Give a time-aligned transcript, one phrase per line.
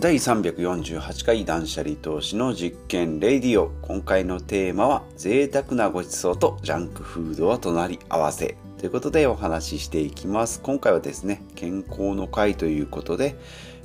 [0.00, 3.72] 第348回断捨離投資の実験レディオ。
[3.82, 8.56] 今回のテーマは贅沢なごちそうとジャンクフードは隣り合わせ。
[8.78, 10.60] ということでお話ししていきます。
[10.62, 13.34] 今回はですね健康の会ということで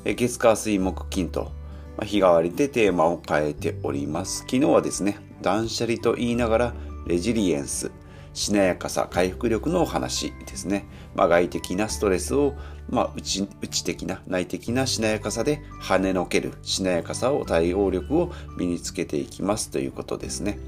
[0.03, 1.51] 月火水木金と
[2.03, 4.41] 日替わりでテーマを変えております。
[4.41, 6.73] 昨日はですね断捨離と言いながら
[7.07, 7.89] レジリエンス
[8.33, 10.85] しなやかさ、回復力のお話ですね。
[11.15, 12.55] まあ、外的なストレスを、
[12.89, 20.59] まあ、内内的な、内的なしなやかさで跳ねのけるしなやかさを、対応力を身につけていきますということですね。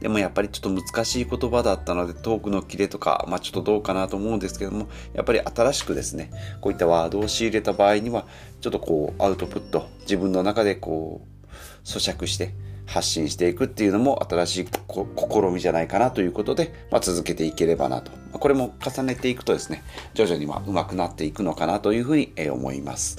[0.00, 8.26] でもやっぱりちょっと難しい言葉だったのでトークのキレとか、まあちょっとどうかなと思うんですけども、やっぱり新しくですね、こういったワードを仕入れた場合には、
[8.60, 11.46] ちょっとこうアウトプット、自分の中でこう
[11.86, 12.54] 咀嚼して、
[12.86, 18.12] 発信していくっていうのも新しい試みじゃないかなということで、まあ、続けていければなと。
[18.32, 19.82] これも重ねていくとですね、
[20.14, 23.18] 徐々にまあ上手くなっていくのかなというふうに思います。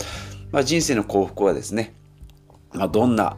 [0.51, 1.93] まあ、人生の幸福はですね、
[2.73, 3.37] まあ、どんな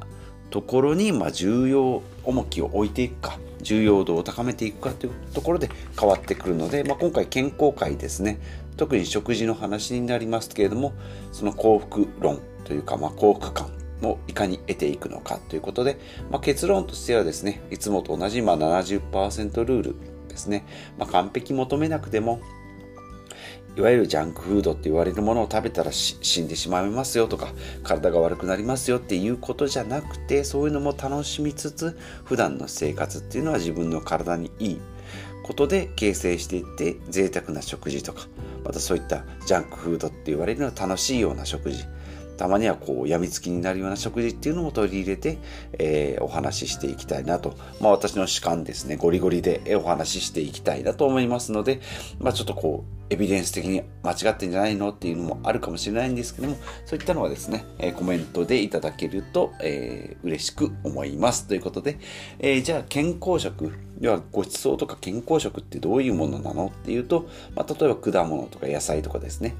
[0.50, 8.40] ところにま重要重きを置いていくか、重要度を高めていくかというところで変わってくるので、まあ、今回健康会ですね、
[8.78, 10.94] 特に食事の話になりますけれども、
[11.32, 13.70] その幸福論というか、まあ、幸福感
[14.04, 15.98] をいかに得ていくのかということで、
[16.30, 19.96] まあ、結論としてはですね、いつもと同じまあ70%ルール
[20.28, 20.66] ですね、
[20.98, 22.42] まあ、完璧求めなくても、
[23.80, 34.82] いわゆるジャンクフードって言われるものを食べたら死んでしまいますよとか体が悪くなりますよっていうことじゃなくてそういうのも楽しみつつ普段の生活っていうのは自分の体にいい
[35.44, 38.28] ことで形成していって贅沢な食事とか
[38.64, 41.86] またそういったジャンクフードって言われるのは楽しいような食事。
[42.40, 45.40] たまにはこう、病みつきになるような食事っていうのも取り入れて、
[45.74, 47.58] えー、お話ししていきたいなと。
[47.82, 51.82] まあ私の主観ですね、ゴリゴリでお話ししていきたいなと思いますので、
[52.18, 61.46] まあちょっとこう、エビデンス的に間違ってんじゃないのっていうのもあるかもしれないんですけども、そういったのはですね、え、コメントでいただけると、えー、嬉しく思います。
[61.46, 62.00] ということで、
[62.40, 69.56] えー、じゃあ健康食、要はごちそうとか健康食ってどういうものなのっていうと、まあ、例えば果物とか野菜とかですね、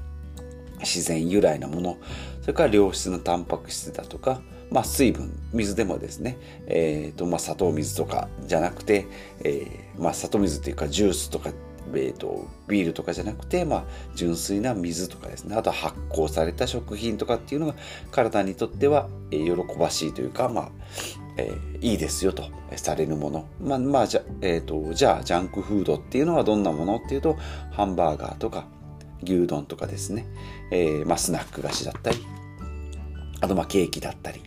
[0.80, 1.98] 自然由来なもの、
[2.40, 9.06] それから良質なタンパク質だとか、まあ、水分、水でもですね、えーとまあ、砂糖水とかじゃなくて、
[9.42, 11.50] えーまあ、砂糖水というかジュースとか、
[11.92, 17.74] えーと、ビールとかじゃなくて、まあ、純粋な水とかですね、あと発酵された食品とかっていうのが
[18.12, 20.70] 体にとっては、えー、喜ばしいというか、まあ
[21.36, 22.44] えー、いいですよと
[22.76, 23.48] されるもの。
[23.60, 27.36] まあ、まあ、じゃ、えーと、じゃあ、ジャンクフードっていうのはどんなものっていうと、
[27.72, 28.66] ハンバーガーとか、
[29.22, 30.26] 牛丼とかですね、
[30.70, 32.18] えー、まあ、スナック菓子だったり、
[33.40, 34.42] あとまケーキだったり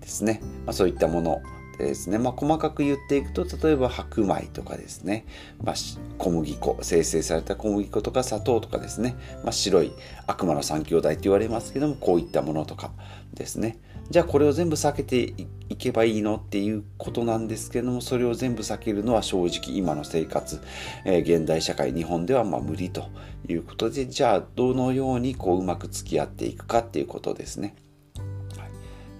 [0.00, 1.42] ですね、まあ、そういったもの
[1.78, 5.26] ですね、まあ、細かく言っていくと例えば白米とかですね、
[5.62, 5.74] まあ、
[6.18, 9.92] 小麦粉生成された小麦粉とか砂糖とかですね、まあ、白い
[10.26, 12.92] 悪魔の三兄弟って言われますけどもこういったものとか
[13.32, 13.78] ですね。
[14.10, 15.34] じゃあこれを全部避けて
[15.68, 20.60] いけばいいのっていうことなんですけどもそれを全部避けるのは正直今の生活、
[21.04, 23.08] えー、現代社会日本ではま無理と
[23.48, 27.74] いうことでじゃあどのようにこううまく付き合っていくかっていうことですね。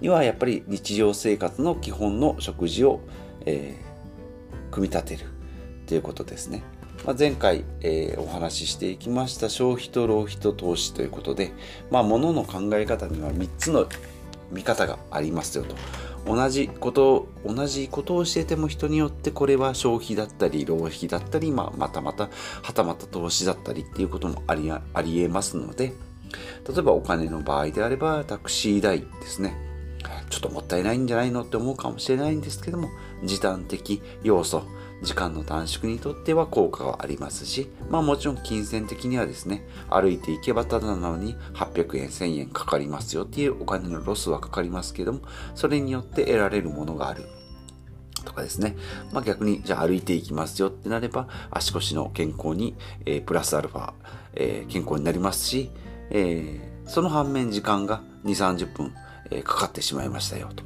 [0.00, 3.00] にはやっぱり日常生活の基本の食事を、
[3.46, 5.24] えー、組み立てる
[5.86, 6.62] ということですね。
[7.06, 11.52] まあ、前回、えー、お話ししていきました消費と浪費と投資ということで、
[11.90, 13.86] まあ、物の考え方には3つの
[14.54, 15.76] 見方がありますよと。
[16.26, 22.30] 同じこと同じことをしてても人によってこれは消費だったり浪費だったり、まあ、またまた
[22.62, 25.92] はたまた投資だったりっていうこともありありえますので
[26.66, 29.54] 例えばお金の場合であればタクシー代ですね
[30.30, 32.88] ちょっともったいないんじゃないのって思うかもしれないんですけども
[33.22, 34.64] 時短的要素
[35.02, 45.20] 時間の短縮にとっては効果はありますし、まあもちろん金銭的にはですね、歩いていけばただなのに800円、1000円かかりますよっていうお金のロスはかかりますけども、
[45.54, 47.24] それによって得られるものがある。
[48.24, 48.76] とかですね。
[49.12, 52.74] まあ逆に、じゃあ歩いていきますよってなれば、足腰の健康に、
[53.04, 53.92] えー、プラスアルファ、
[54.34, 55.70] えー、健康になりますし、
[56.10, 58.94] えー、その反面時間が2、30分、
[59.30, 60.64] え、かかってしまいましたよと。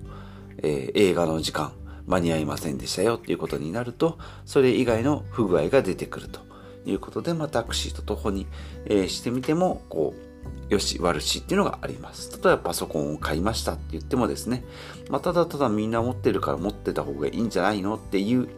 [0.63, 1.73] え、映画の時間、
[2.09, 6.41] 間に合いませんでしたよっていうことになると、それ以外の不具合が出てくると
[6.87, 8.47] いうことで、まあ、タクシーと徒歩に、
[8.87, 12.33] えー、してみても、こう、よし、悪しっていうのがあります。
[12.33, 14.65] 例えばパソコンを買いましたって言ってもですね、
[15.11, 18.49] まあ、ただただみんな持ってるから持ってた方がいいんじゃないのっていう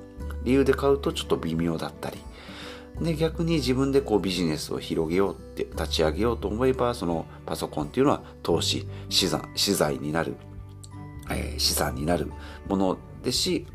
[0.45, 2.19] 理由で買うとちょっと微妙だったり、
[3.01, 10.37] で、逆に自分でこうビジネスを広げようって立ち上げようと思えば、そのパソコンっていうのは投資、資産、資材になる、
[11.31, 12.31] えー、資産になる
[12.69, 13.67] ものですし、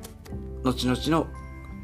[0.63, 1.27] 後々の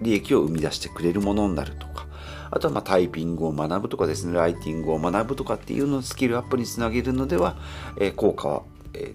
[0.02, 2.08] 利益を生み出してくれるものになるとか、
[2.50, 7.58] あとはまタイピングを学ぶとかですね、ライティングを学ぶとかっていうのをスキルアップにつなげるのでは、
[7.98, 8.64] え、効果は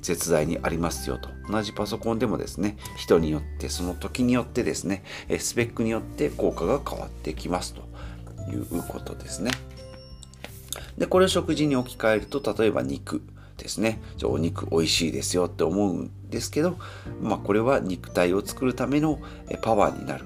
[0.01, 1.29] 絶大にありますよと。
[1.51, 5.05] 同じパソコンでもですね人によってその時によってですね
[5.39, 7.87] スペックによって効果が変わってきますと。
[8.51, 9.51] いうことですね。
[10.99, 13.23] でこれを食事に置き換えると例えば肉。
[13.67, 14.01] ですね。
[14.23, 16.79] お肉美味しいですよって思うんですけど、
[17.21, 19.19] まあ、これは肉体を作るための
[19.61, 20.25] パワーになる。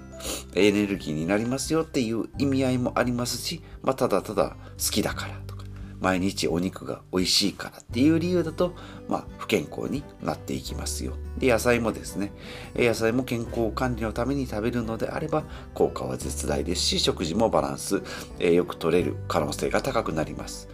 [0.55, 5.65] エネルギーになりますよっていう意味合いもありますし、まあ、ただただ好きだからとか
[5.99, 8.75] 毎日お肉が美味しいからっていう理由だと、
[9.09, 11.15] まあ、不健康になっていきますよ。
[11.39, 12.33] で野菜もですね。
[12.77, 18.03] 野菜も健康管理のために食べるのであれば効果は絶大ですし食事もバランス、
[18.39, 20.69] えよく取れる可能性が高くなります。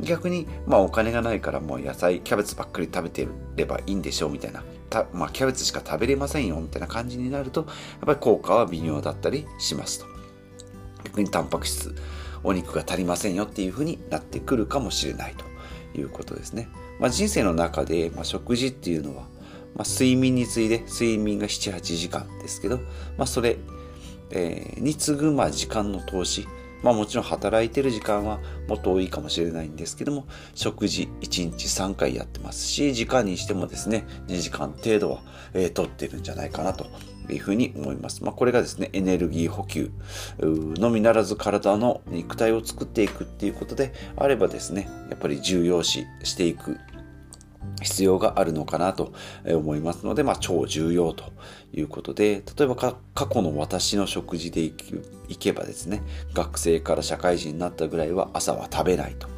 [0.00, 4.62] 逆に、まあお金がないからもう野菜、キャベツばっかり食べてればいいんでしょうみたいな。
[5.12, 7.70] まあキャベツしか食べれませんよみたいな感じになると、やっ
[8.06, 10.06] ぱり効果は微妙だったりしますと。
[11.04, 11.94] 逆にタンパク質、
[12.44, 15.34] お肉が足りませんよっていうふうになってくるかもしれない
[15.94, 16.68] ということですね。
[17.00, 19.24] まあ人生の中で、まあ、食事っていうのは、
[19.74, 22.78] まあ、睡眠に次いで睡眠が7、8時間ですけど、
[23.16, 23.58] まあそれ、
[24.30, 26.46] えー、に次ぐまあ時間の投資、
[26.82, 35.22] まあもちろん働いてる時間はもっと多いかもしれないんですけども、食事1日3回やってますし、時間にしてもですね、2時間程度は、
[35.54, 36.86] えー、取ってるんじゃないかなと
[37.32, 38.24] いうふうに思います。
[38.24, 39.90] まあこれがですね、エネルギー補給
[40.40, 46.78] のみならず体の肉体を作っていくっていうことであればですね、やっぱり重要視していく
[47.82, 49.12] 必要があるのかなと
[49.46, 51.32] 思いますので、まあ、超重要と
[51.72, 56.02] いうことで、例えば過去の私の食事で行けばですね、
[56.34, 59.28] 学生から社会人になったぐらいは朝は食べないと。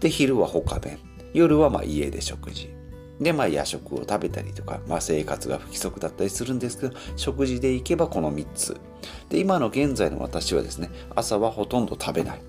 [0.00, 0.98] で、昼は他弁。
[1.32, 2.79] 夜はま家で食事。
[3.20, 8.76] で、まあ夜食を食べたりとか、まあ生活が不規則だったりするんですけど、食事でいけばこの3つ。
[9.28, 12.40] で、今の現在の私はですね、朝はほとんど食べない。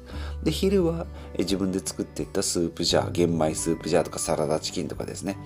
[0.43, 1.05] で、昼は
[1.37, 5.37] 自分で作っていったスープジャー、玄米スープジャーとかサラダチキンとかですね、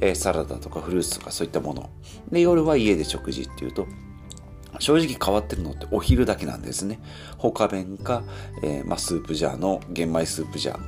[0.00, 1.90] え、サラダとかフルーツとかそういったもの。
[2.30, 3.86] で、夜は家で食事っていうと、
[4.78, 6.98] 正直変わってるのってお昼だけなんですね。
[7.36, 8.22] 他弁か、
[8.62, 10.80] えー、まあ、スープジャーの玄米スープジャー、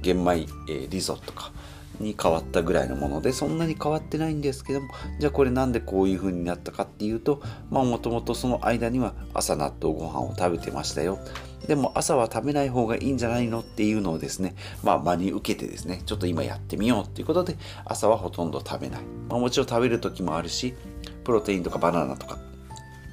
[0.00, 1.52] 玄米、えー、リゾットか、
[2.00, 11.18] に変わったぐらいのものでそんなに変わってないんですけどもじゃあこれなんでこういう風になったかっていうとまあもともとその間には朝納豆ご飯を食べてましたよ。
[11.66, 20.74] でも朝は食べない方がいいんじゃないのっていうのをですねまあ真に受けてですねちょっと今やってみようっていうことで朝はほとんど食べない、まあ、もちろん食べる時もあるし
[21.22, 22.38] プロテインとかバナナとか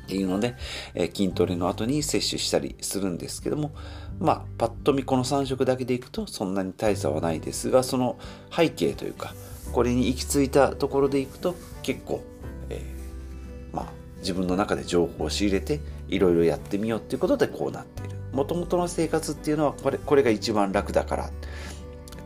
[0.09, 0.55] っていうので、
[0.95, 3.71] えー、筋トレの後に摂取したりするんですけども、
[4.19, 8.17] まあ、パッと見この3色だけでいくとそんなに大差はないですが、その
[8.51, 9.35] 背景というか、
[9.71, 12.23] これに行き着いたところでいくと結構、
[12.71, 13.85] えー、まあ、
[14.21, 18.15] 自分の中で情報を仕入れていろいろやってみようっていうことでこうなっている。
[18.33, 21.31] もともとの生活っていうのはこれこれが一番楽だからっ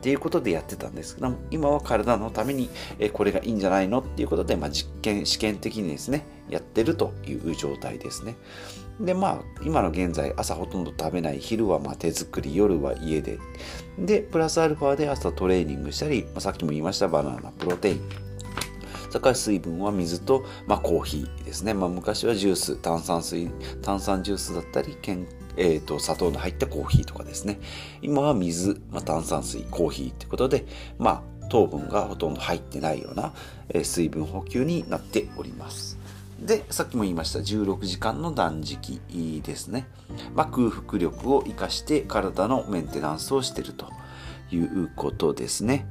[0.01, 2.69] ていうことでやってたんですけども今は体のために
[3.13, 3.99] これがいいんじゃないの？
[3.99, 8.35] っていうことで、まあ、実験試験的にですねやってるという状態ですね。
[8.99, 13.39] でまあ今の現在朝ほとんど食べない昼はま手作り夜は家で。
[13.97, 18.01] でプラスアルファで朝トレーニングしたり、まあ、さっきも言いましたバナナプロテイン。
[19.09, 21.75] それから水分は水と、まあ、コーヒーですね。
[21.75, 23.47] まあ、昔はジュース、炭酸水、
[23.83, 27.59] 炭酸ジュースだったり、健えーと、砂糖の入ったコーヒーとかですね。
[28.01, 30.65] 今は水、まあ、炭酸水コーヒーってことで、
[30.97, 33.33] まあ、糖分がほとんど入ってないような、
[33.69, 35.99] え、水分補給になっております。
[36.45, 39.01] でさっきも言いました16時間の断食
[39.41, 39.87] ですね、
[40.35, 43.87] まあ、空腹力を生かして体のメンテナンスをしていると
[44.51, 45.87] いうことですね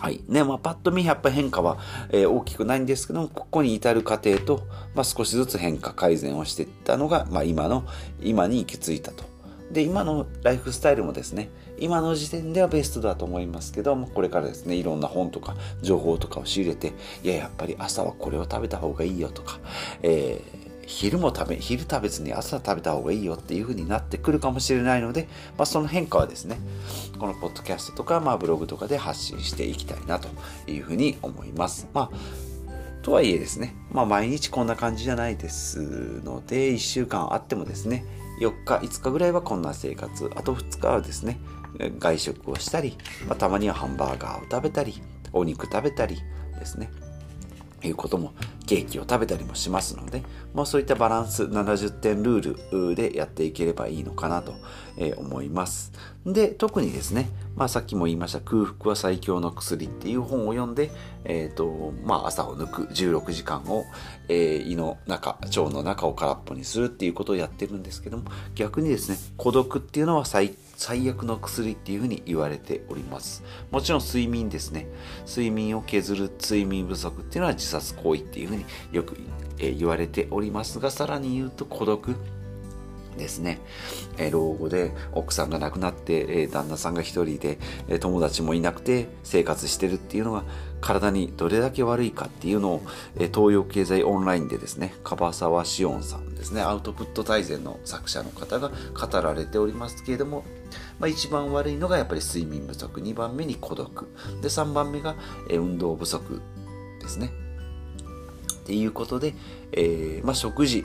[0.00, 0.24] はい。
[0.28, 1.76] ね、まあ、パッと見、やっぱ変化は、
[2.08, 7.84] えー、大きくないんですけども、ここに至る過程と、まあ、少しずつ変化、改善をしていったのが、まあ、今の、
[8.22, 9.24] 今に行き着いたと。
[9.70, 11.50] で、今のライフスタイルもですね、
[11.80, 16.92] 今の時点ではベストだと思いますけども、これからですね、いろんな本とか情報とかを仕入れて、
[17.24, 19.58] いや、やっぱり朝はこれを食べた方がいいよとか、
[20.02, 26.58] えー昼も食べ、昼食べずに朝食べた方がいいよっていう風になってくるかもしれないので、まあ、その変化はですね、
[27.16, 30.28] このポッドキャストとか、まあ、ブログとかで発信していきたいなと
[30.66, 31.88] いう風に思います。
[31.94, 32.70] まあ
[33.02, 38.04] とはいえですね、まあ毎日こんな感じじゃないですので、1週間あってもですね、
[38.40, 41.40] 4日、5日ぐらいはこんな生活、あと2日はですね、
[41.98, 42.96] 外食をしたり、
[43.26, 46.20] まあ、たまにはハンバーガーを食べたり、お肉食べたり
[46.58, 46.90] ですね、
[47.88, 48.34] いうことも
[48.66, 50.22] ケーキを食べたりもしますので、
[50.54, 54.54] もうそういったバランス70点ルールでやっていければいいのかなと
[55.16, 55.92] 思います。
[56.24, 60.92] で、特にですね、まあさっきも言いました空腹は最強の薬っていう本を読んで、
[61.24, 63.84] え、ー、と、まあ朝を抜く16時間を、
[64.28, 68.24] えー、胃の中、腸の中を空っぽにするっていうことをやってるんですけども、
[68.54, 73.44] 逆にですね、孤独っていうのは最強最悪の薬っていうふうに言われております。
[73.70, 74.86] もちろん睡眠ですね。
[75.28, 79.14] 睡眠を削る睡眠不足っていうのは自殺行為っていうふうによく、
[79.58, 82.16] え言われておりますがさらに言うと孤独
[83.18, 83.60] ですね、
[84.16, 87.58] え老後で奥さんが亡くなって、え旦那さんが一人で、
[87.88, 90.44] え友達もいなくて生活してるっていうのが
[90.80, 92.82] 体にどれだけ悪いかっていうのを、
[93.16, 100.44] え東洋経済オンラインでですね樺沢志音さんですねアウトプット大全の作者の方が語られておりますけれども、
[100.98, 104.08] まあ、一番悪いのがやっぱり睡眠不足2番目に孤独。
[104.42, 105.16] で3番目が、
[105.48, 106.40] え運動不足
[107.00, 107.30] ですね。
[108.60, 109.34] っていうことで、
[109.72, 110.84] えー、まあ、食事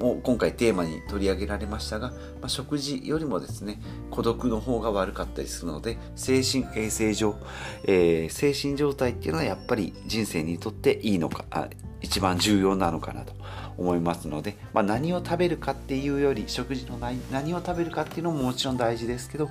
[0.00, 3.80] も今回テーマに取り上げられましたが、まあ、食事よりもですね
[4.10, 7.36] 孤独の方が悪かったりするので精神衛生上、
[7.84, 11.68] えー、精神状態っていうのはやっぱり人生にとっていいのかあ
[12.00, 13.34] 一番重要なのかなと
[13.76, 16.98] 思いますので、まあ、何を食べるかっていうより食事の
[17.30, 19.50] 何を食べるかっていうのももちろん大事ですけど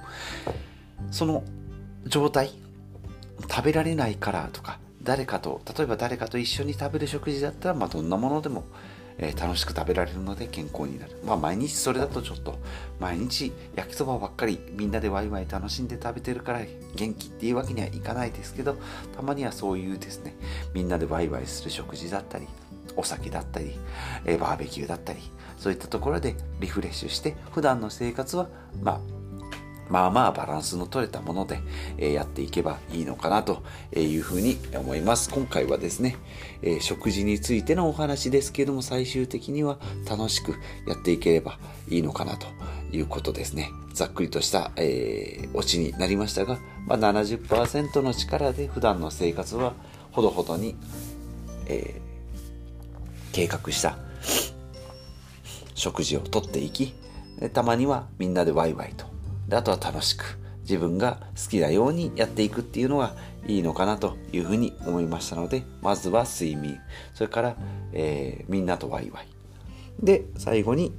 [1.12, 1.44] その
[2.06, 2.52] 状態
[3.50, 8.66] 食べられないからとか誰かと例えば誰かと一緒に食べる食事だったら、まあ、どんなものでも
[9.20, 11.12] えー、楽しく食べられるので健康になる。
[11.26, 12.58] まあ毎日それだとちょっと、
[13.00, 16.62] 毎日焼きそばばっかりみんなでワイワイ楽しんで食べてるから
[16.96, 18.78] 元気っていうわけにはいかないですけど、
[19.16, 20.36] たまにはそういうですね、
[20.74, 22.48] みんなでワイワイする食事だったり、
[22.96, 23.78] お酒だったり、
[24.26, 25.20] えー、バーベキューだったり、
[25.58, 28.48] そういったところでリフレッシュして、普段の生活は、
[28.82, 29.00] まあ、
[29.90, 31.60] まあまあバランスの取れたもので、
[31.98, 33.64] えやっていけばいいのかなと
[33.96, 35.30] いうふうに思います。
[35.30, 36.16] 今回はですね、
[36.62, 40.52] え食事についてのお話ですけれども最終的には楽しく
[40.88, 41.58] やっていければ
[41.90, 42.48] いいのかなと
[42.92, 43.72] いうことですね。
[43.94, 49.74] ざっくりとした、えー、オチになりましたが、まあ、70%の力で普段の生活は
[50.12, 50.76] ほどほどに、
[51.66, 53.98] えー、計画した
[55.76, 56.94] 食事をとっていき、
[57.54, 59.06] たまにはみんなでワイワイと
[59.50, 63.16] であとは楽しく自分が好きなようにやっていくっていうのが
[63.48, 66.80] いいのかなというふうに思いましたのでまずは睡眠。
[67.16, 67.56] それから、
[67.92, 69.28] えー、みんなとワイワイ。
[70.02, 70.94] で最後に、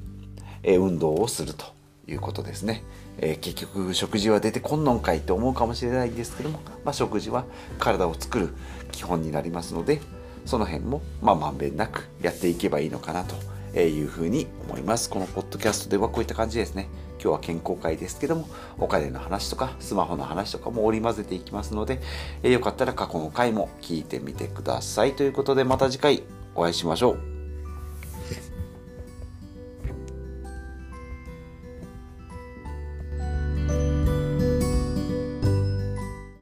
[0.64, 1.66] えー、運動をすると
[2.09, 2.83] いうことですね、
[3.19, 7.45] えー、結局食事は出てこんのんかいと思うかもしれないんですけども、まあ、食事は
[7.78, 8.49] 体を作る
[8.90, 10.00] 基本になりますので
[10.45, 13.37] その辺もまんべんなくやっていけばいいのかなと
[13.78, 15.09] いうふうに思います。
[15.09, 16.88] このポッドキャストではこういった感じですね。
[17.23, 18.49] 今日は健康会ですけども、
[18.79, 22.00] お金の話とかスマホの話とかも織り交ぜていきますので、
[22.43, 25.15] えー、よかったら過去の回も聞いてみてください。
[25.15, 26.23] ということでまた次回
[26.55, 27.39] お会いしましょう。